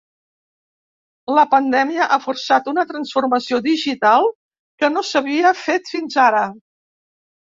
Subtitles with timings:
[1.39, 4.25] La pandèmia ha forçat una transformació digital
[4.81, 6.43] que no s’havia fet fins ara.